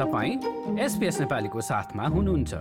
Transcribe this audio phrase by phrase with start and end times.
[0.00, 0.34] तपाईँ
[0.80, 2.52] एसपिएस नेपालीको साथमा हुनुहुन्छ।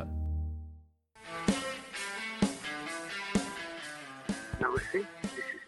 [4.63, 4.99] नमस्ते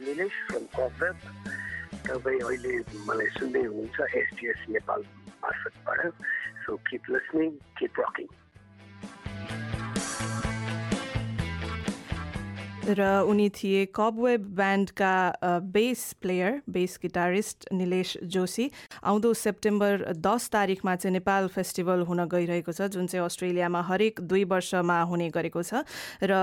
[0.06, 1.16] निलेश फ्रम कपरेट
[2.10, 2.74] तपाईँ अहिले
[3.08, 5.02] मलाई सुन्दै हुनुहुन्छ SBS Nepal
[5.44, 6.00] मार्फतबाट।
[6.66, 7.50] So keep listening
[7.80, 8.28] keep rocking
[12.82, 15.14] र उनी थिए Cobweb ब्यान्डका
[15.74, 18.70] bass player bass guitarist Nilesh Joshi.
[19.04, 24.44] आउँदो सेप्टेम्बर दस तारिकमा चाहिँ नेपाल फेस्टिभल हुन गइरहेको छ जुन चाहिँ अस्ट्रेलियामा हरेक दुई
[24.50, 25.86] वर्षमा हुने गरेको छ।
[26.26, 26.34] र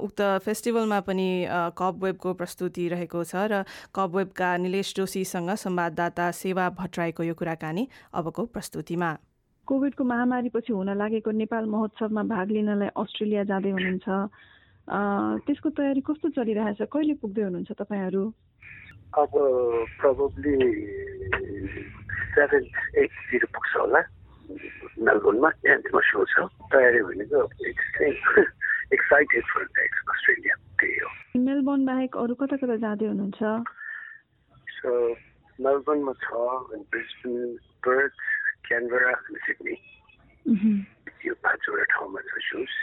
[0.00, 1.28] उक्त फेस्टिभलमा पनि
[1.76, 9.10] कबवेबको प्रस्तुति रहेको छ र कबवेबका निलेश जोशीसँग संवाददाता सेवा भट्टराईको यो कुराकानी अबको प्रस्तुतिमा।
[9.68, 14.08] कोभिडको महामारीपछि हुन लागेको नेपाल महोत्सवमा भाग लिनलाई अस्ट्रेलिया जाँदै हुनुहुन्छ।
[14.88, 16.80] त्यसको तयारी कस्तो चलिरहेछ?
[16.92, 18.24] कहिले पुग्दै हुनुहुन्छ तपाईँहरू?
[19.16, 19.32] अब
[20.00, 20.56] प्रब्ली
[22.34, 22.64] सेभेन
[23.00, 24.00] एटतिर पुग्छ होला।
[25.00, 26.34] मेलबोर्नमा त्यहाँतिर सो छ।
[26.68, 27.38] तयारी भनेको
[28.92, 31.08] एक्साइटेड फर अस्ट्रेलिया त्यही हो।
[31.40, 33.40] मेलबोर्न बाहेक अरू कता कता जाँदै हुनुहुन्छ?
[34.76, 34.90] सो
[35.64, 36.28] मेलबोर्नमा छ
[36.92, 38.16] ब्रिस्बन पर्थ
[38.68, 39.12] क्यानबरा
[39.48, 39.76] सिडनी।
[41.24, 42.74] यो पाँचवटा ठाउँमा छ। सुस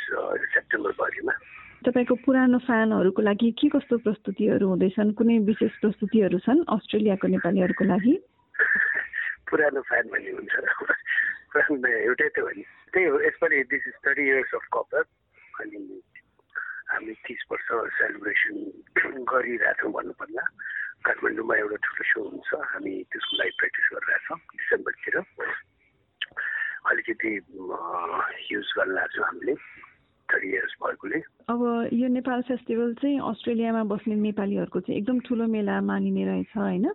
[0.53, 1.33] सेप्टेम्बरभरिमा
[1.81, 5.11] तपाईँको पुरानो फ्यानहरूको लागि के कस्तो प्रस्तुतिहरू हुँदैछन्?
[5.17, 8.13] कुनै विशेष प्रस्तुतिहरू छन् अस्ट्रेलियाको नेपालीहरूको लागि?
[9.49, 10.53] पुरानो फ्यान भन्ने हुन्छ।
[12.05, 15.03] एउटै त हो नि त्यही हो यसपालि this is thirty years of Cobweb
[15.59, 15.81] अनि
[16.93, 18.55] हामी तिस वर्ष सेलिब्रेसन
[19.33, 20.45] गरिरहेछौँ भन्नुपर्ला।
[21.01, 25.16] काठमाडौँमा एउटा ठुलो सो हुन्छ। हामी त्यसको लागि प्र्याक्टिस गरिरहेछौँ डिसेम्बरतिर
[26.85, 27.31] अलिकति
[28.51, 29.55] युज गर्न लाग्छौँ हामीले।
[31.49, 36.93] अब यो नेपाल फेस्टिभल चाहिँ अस्ट्रेलियामा बस्ने नेपालीहरूको चाहिँ एकदम ठुलो मेला मानिने रहेछ होइन?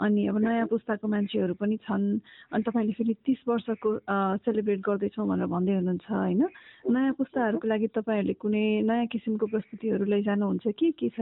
[0.00, 2.20] अनि अब नयाँ पुस्ताको मान्छेहरू पनि छन्।
[2.52, 3.98] अनि तपाईँले फेरि तिस वर्षको
[4.46, 6.46] सेलिब्रेट गर्दैछौँ भनेर भन्दै हुनुहुन्छ होइन?
[6.90, 11.20] नयाँ पुस्ताहरूको लागि तपाईँहरूले कुनै नयाँ किसिमको प्रस्तुतिहरू लैजानुहुन्छ के के छ?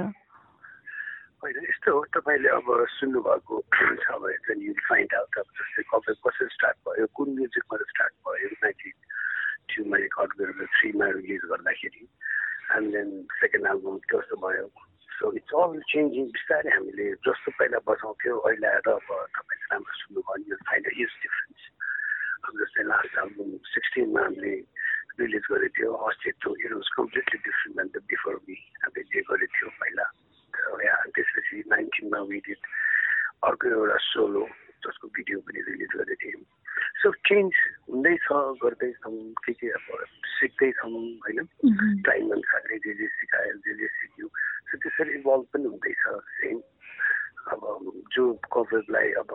[1.43, 6.13] होइन यस्तो हो तपाईँले अब सुन्नुभएको छ भने चाहिँ यु फाइन्ड आउट अब जस्तै कपी
[6.13, 8.93] कसरी स्टार्ट भयो कुन म्युजिकबाट स्टार्ट भयो नाइन्टिन
[9.69, 12.05] टूमा रेकर्ड गरेर थ्रीमा रिलिज गर्दाखेरि
[12.77, 14.67] एन्ड देन सेकेन्ड एल्बम कस्तो भयो
[15.11, 20.33] सो इट्स अल चेन्जिङ बिस्तारै हामीले जस्तो पहिला बजाउँथ्यो अहिले आएर अब तपाईँले राम्रो सुन्नुभयो
[20.33, 21.63] भने फाइन्ड इज डिफरेन्स
[22.45, 24.55] अब जस्तै लास्ट एल्बम सिक्सटिनमा हामीले
[25.19, 29.27] रिलिज गरेको थियो अस्ति त्यो it was completely different than the before we हामीले जे
[29.31, 30.07] गरेको थियो पहिला
[31.17, 32.71] त्यसपछि नाइन्टिनमा विडिड
[33.45, 34.45] अर्को एउटा सोलो
[34.87, 36.45] जसको भिडियो पनि रिलिज गरेको थियौँ
[37.03, 37.53] सो चेन्ज
[37.93, 38.27] हुँदैछ
[38.63, 39.13] गर्दैछौँ
[39.45, 40.05] के के अब
[40.39, 41.45] सिक्दैछौँ होइन?
[42.09, 44.27] टाइम अनुसारले जे जे सिकायो जे जे सिक्यो।
[44.71, 46.05] सो त्यसरी इभल्भ पनि हुँदैछ
[46.41, 46.59] सेम
[47.53, 47.63] अब
[48.13, 49.31] जो कभरलाई अब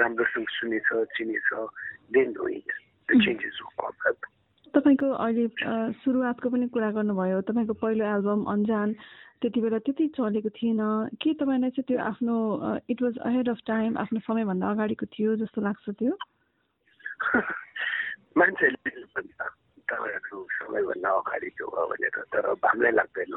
[0.00, 1.48] राम्रोसँग सुनेछ चिनेछ
[2.12, 2.60] then knowing
[3.08, 4.14] the changes cover
[4.74, 5.46] तपाईँको अहिले
[5.92, 8.94] सुरुवातको पनि कुरा गर्नुभयो। तपाईँको पहिलो एल्बम अन्जान
[9.40, 10.80] त्यति बेला त्यति चलेको थिएन।
[11.16, 12.36] के तपाईँलाई चाहिँ त्यो आफ्नो
[12.92, 16.14] it was ahead of time आफ्नो समयभन्दा अगाडिको थियो जस्तो लाग्छ त्यो?
[20.60, 23.32] सबैभन्दा अगाडिको हो भनेर तर हामीलाई लाग्दैन।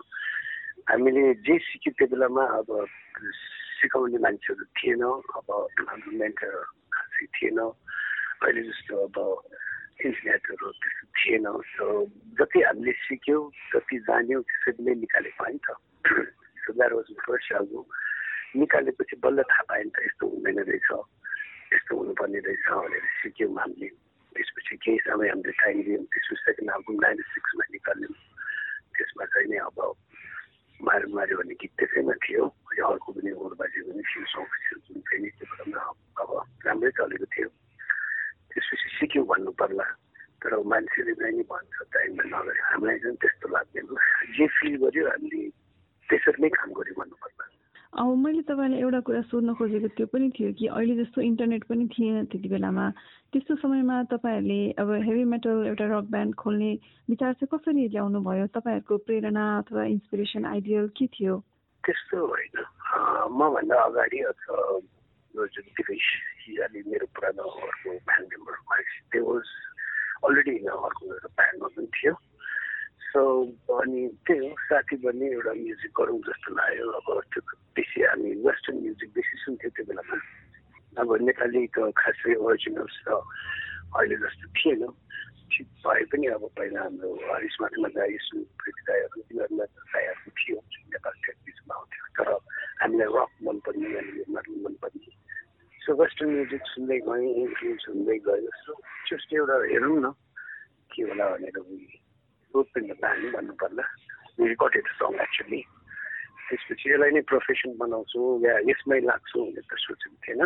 [0.91, 2.69] हामीले जे सिक्यो त्यो बेलामा अब
[3.79, 5.03] सिकाउने मान्छेहरू थिएन
[5.39, 5.47] अब
[6.19, 6.53] मेन्टर
[6.93, 7.59] खासै थिएन।
[8.43, 9.15] अहिले जस्तो अब
[11.23, 11.87] थिएन सो
[12.39, 13.41] जति हामीले सिक्यौँ
[13.73, 15.67] जति जान्यौँ त्यसरी नै निकालेको होइन त।
[16.63, 17.51] सो द्याट वाज फर्स्ट
[18.59, 20.89] निकालेपछि बल्ल थाहा पायो नि त यस्तो हुँदैन रहेछ
[21.73, 23.89] यस्तो हुनुपर्ने रहेछ भनेर सिक्यौँ हामीले।
[24.35, 28.13] त्यसपछि केही समय हामीले टाइम दियौँ त्यसपछि सेकेन्ड एल्बम नाइन्टी सिक्समा निकाल्यौँ।
[28.93, 29.79] त्यसमा चाहिँ नि अब
[30.79, 32.43] मार्यो मार्यो भन्ने गीत त्यसैमा थियो।
[32.83, 35.81] अर्को पनि बाजे पनि थियो जुन चाहिँ त्यो बेलामा
[36.21, 36.29] अब
[36.65, 37.49] राम्रै चलेको थियो।
[38.51, 39.85] त्यसपछि सिक्यौँ भन्नु पर्ला।
[40.43, 43.87] तर मान्छेले चाहिँ नि भन्छ टाइममा नगरे हामीलाई चाहिँ त्यस्तो लाग्दैन।
[44.35, 45.49] जे फिल गर्यो हामीले
[46.09, 47.43] त्यसरी नै काम गर्यो भन्नु पर्ला
[47.93, 51.87] अब मैले तपाईँलाई एउटा कुरा सोध्न खोजेको त्यो पनि थियो कि अहिले जस्तो इन्टरनेट पनि
[51.87, 52.89] थिएन त्यति बेलामा।
[53.33, 56.71] त्यस्तो समयमा तपाईँहरूले अब हेभी मेटल एउटा रक ब्यान्ड खोल्ने
[57.09, 61.37] विचार चाहिँ कसरी ल्याउनु भयो तपाईँहरूको प्रेरणा अथवा इन्सपिरेसन आइडियल के थियो?
[61.85, 62.55] त्यस्तो होइन।
[63.37, 64.79] मभन्दा अगाडि अथवा
[66.73, 68.53] मेरो पुरानो अर्को ब्यान्ड मेम्बर
[69.11, 69.43] त्यो वाज
[70.23, 72.13] अलरेडी अर्को मेरो ब्यान्डमा पनि थियो
[73.13, 73.21] सो
[73.77, 77.41] अनि त्यही हो साथी पनि एउटा म्युजिक गरौँ जस्तो लाग्यो। अब त्यो
[77.77, 80.17] बेसी हामी वेस्टर्न म्युजिक बेसी सुन्थ्यौँ त्यो बेलामा।
[80.97, 83.09] अब नेपालीको खासै ओरिजिनल्स त
[83.93, 84.81] अहिले जस्तो थिएन।
[85.53, 90.57] भए पनि अब पहिला हाम्रो हरिशमाथि मजाइ सुकृति राईहरू तिनीहरूमा राईहरूको थियो।
[90.89, 92.29] नेपाल टेलिभिजनमा आउँथ्यो। तर
[92.81, 95.09] हामीलाई रक मनपर्ने अनि मेटल मनपर्ने।
[95.81, 98.73] सो वेस्टर्न म्युजिक सुन्दै गएँ इन्फ्लुएन्स हुँदै गयो सो
[99.05, 100.09] जस्ट एउटा हेरौँ न
[100.89, 101.57] के होला भनेर
[102.53, 103.85] ग्रुप इन द
[104.43, 105.61] ब्यान्ड भन्नुपर्ला रेकर्डेड सङ एक्चुली
[106.49, 110.41] त्यसपछि यसलाई नै प्रोफेसन बनाउँछु या यसमै लाग्छु भनेर त सोचेको थिएन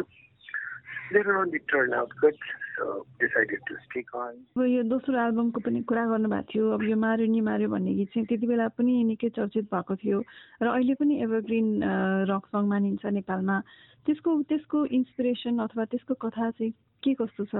[4.57, 8.07] अब यो दोस्रो एल्बमको पनि कुरा गर्नुभएको थियो अब यो मार्यो नि मार्यो भन्ने गीत
[8.07, 10.23] चाहिँ त्यति बेला पनि निकै चर्चित भएको थियो
[10.61, 11.83] र अहिले पनि एभरग्रिन
[12.29, 13.61] रक सङ मानिन्छ नेपालमा
[14.05, 16.71] त्यसको त्यसको इन्सपिरेसन अथवा त्यसको कथा चाहिँ
[17.03, 17.55] के कस्तो छ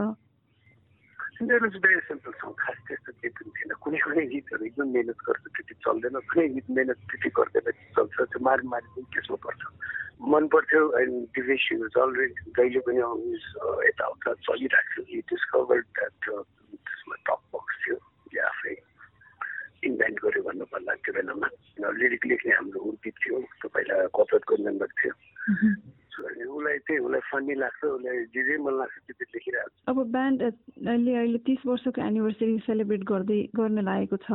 [1.37, 6.15] सिम्पल सङ खास त्यस्तो केही पनि थिएन। कुनै कुनै गीतहरू एकदम मिहिनेत गर्छ त्यति चल्दैन।
[6.33, 9.61] कुनै गीत मिहिनेत त्यति गर्दैन चल्छ। त्यो मारि मारि पनि त्यसमा पर्छ।
[10.33, 13.01] मन पर्थ्यो एन्ड वाज अलरेडी जहिले पनि
[13.89, 17.97] यताउता चलिरहेको थियो डिस्कभर्ड द्याट त्यसमा टप बक्स थियो।
[18.33, 18.73] जे आफै
[19.87, 21.47] इन्भेन्ट गर्यो भन्नुपर्ला त्यो बेलामा।
[22.01, 25.13] लिरिक लेख्ने हाम्रो उर्पित थियो। तपाईँलाई कपरेटको मेम्बर थियो।
[26.77, 30.41] उसलाई त्यही उसलाई फन्नी लाग्छ उसलाई जे जे मन लाग्छ त्यो त्यो लेखिरहेको अब ब्यान्ड
[30.44, 34.29] अहिले अहिले तिस वर्षको एनिभर्सरी सेलिब्रेट गर्दै गर्न लागेको छ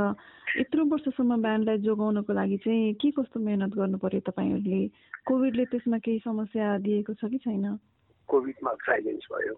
[0.56, 4.80] यत्रो वर्षसम्म ब्यान्डलाई जोगाउनको लागि चाहिँ के कस्तो मेहनत गर्नु पर्यो तपाईँहरूले
[5.26, 7.66] कोभिडले त्यसमा केही समस्या दिएको छ कि छैन
[8.28, 9.54] कोभिडमा साइलेन्स भयो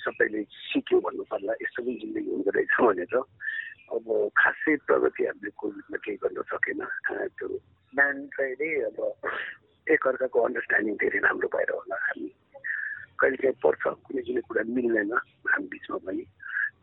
[0.00, 3.16] सबैले सिक्यो भन्नु पर्ला यस्तो पनि जिन्दगी हुँदो रहेछ भनेर
[3.90, 4.06] अब
[4.36, 6.80] खासै प्रगति हामीले कोभिडमा केही गर्न सकेन
[7.34, 7.48] त्यो
[7.92, 8.98] ब्यान्ड चाहिँ अब
[9.86, 11.96] एकअर्काको अन्डरस्ट्यान्डिङ धेरै राम्रो भएर होला
[13.18, 13.82] कहिले काहीँ पर्छ?
[14.04, 15.12] कुनै कुनै कुरा मिल्दैन
[15.50, 16.24] हामी बिचमा पनि।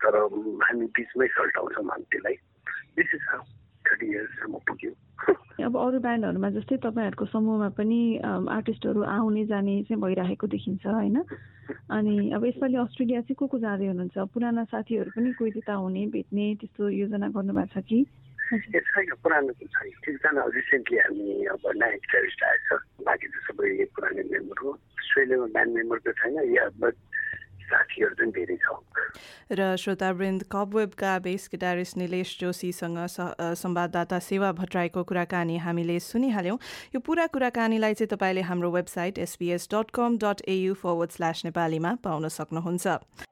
[0.02, 0.14] तर
[0.62, 2.36] हामी बिचमै सल्टाउँछौँ हामी त्यसलाई
[2.96, 3.42] दिस इज हाउ
[3.84, 4.92] थर्टी इयर्ससम्म पुग्यो।
[5.66, 8.00] अब अरू ब्यान्डहरूमा जस्तै तपाईँहरूको समूहमा पनि
[8.48, 11.18] आर्टिस्टहरू आउने जाने चाहिँ भइरहेको देखिन्छ होइन?
[11.90, 14.18] अनि अब यसपालि अस्ट्रेलिया चाहिँ को को जाँदै हुनुहुन्छ?
[14.34, 18.06] पुराना साथीहरू पनि कोही त्यता हुने भेट्ने त्यस्तो योजना गर्नुभएको छ कि?
[18.52, 22.68] छैन पुरानो त छैन एकजना रिसेन्टली हामी अब नयाँ गिटारिस्ट आएछ
[23.02, 26.96] बाँकी त सबै पुरानो मेम्बर हो अस्ट्रेलियामा ब्यान्ड मेम्बर त छैन या बट
[27.72, 28.76] धेरै छ
[29.52, 32.98] र श्रोतावृन्द कबवेबका बेस गिटारिस्ट निलेश जोशीसँग
[33.56, 36.58] संवाददाता सेवा भट्टराईको कुराकानी हामीले सुनिहाल्यौँ
[36.94, 41.94] यो पुरा कुराकानीलाई चाहिँ तपाईँले हाम्रो website SBS dot com dot AU forward slash नेपालीमा
[42.04, 43.31] पाउन सक्नुहुन्छ